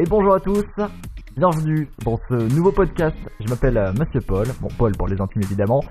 [0.00, 0.64] Et bonjour à tous,
[1.36, 3.16] bienvenue dans ce nouveau podcast.
[3.40, 5.82] Je m'appelle euh, Monsieur Paul, bon Paul pour les intimes évidemment.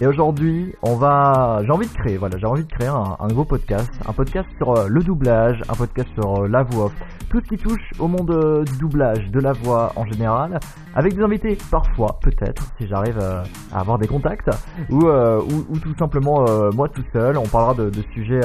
[0.00, 3.44] Et aujourd'hui, on va, j'ai envie de créer, voilà, j'ai envie de créer un, nouveau
[3.44, 6.90] podcast, un podcast sur euh, le doublage, un podcast sur euh, la voix
[7.30, 10.58] tout ce qui touche au monde du doublage, de la voix en général,
[10.96, 13.44] avec des invités parfois, peut-être, si j'arrive à
[13.78, 14.50] avoir des contacts,
[14.90, 17.36] ou, ou, ou, tout simplement moi tout seul.
[17.36, 18.40] On parlera de, de sujets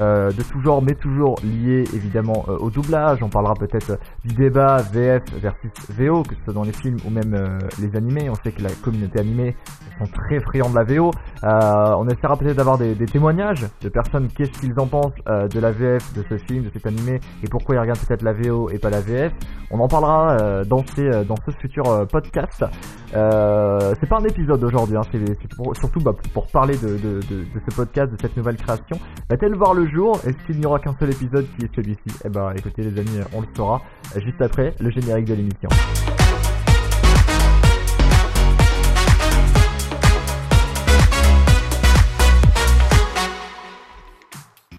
[0.00, 3.22] euh, de tout genre, mais toujours liés évidemment euh, au doublage.
[3.22, 7.10] On parlera peut-être du débat VF versus VO, que ce soit dans les films ou
[7.10, 8.28] même euh, les animés.
[8.30, 9.56] On sait que la communauté animée
[9.98, 11.10] sont très friands de la VO.
[11.42, 16.12] on essaiera peut-être d'avoir des, témoignages de personnes, qu'est-ce qu'ils en pensent de la VF,
[16.14, 18.90] de ce film, de cet animé, et pourquoi ils regardent peut-être la VO et pas
[18.90, 19.32] la VF.
[19.70, 22.64] On en parlera dans, ces, dans ce futur podcast.
[23.12, 27.20] c'est pas un épisode aujourd'hui, hein, c'est surtout bah, pour parler de, de,
[27.68, 28.98] ce podcast, de cette nouvelle création.
[29.30, 30.18] Va-t-elle voir le jour?
[30.24, 32.18] Est-ce qu'il n'y aura qu'un seul épisode qui est celui-ci?
[32.24, 33.82] Eh ben écoutez les amis, on le saura
[34.16, 35.68] juste après le générique de l'émission.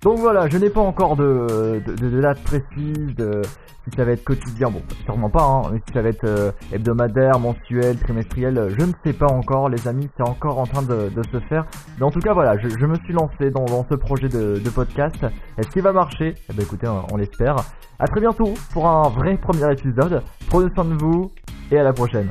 [0.07, 1.81] Donc voilà, je n'ai pas encore de,
[2.21, 6.01] date précise, de, si ça va être quotidien, bon, sûrement pas, hein, mais si ça
[6.01, 10.59] va être euh, hebdomadaire, mensuel, trimestriel, je ne sais pas encore, les amis, c'est encore
[10.59, 11.65] en train de, se faire.
[11.97, 15.17] Mais en tout cas, voilà, je, me suis lancé dans, ce projet de, podcast.
[15.57, 16.35] Est-ce qu'il va marcher?
[16.49, 17.57] Eh ben écoutez, on, on l'espère.
[17.99, 20.23] À très bientôt pour un vrai premier épisode.
[20.49, 21.33] Prenez soin de vous
[21.69, 22.29] et à la prochaine.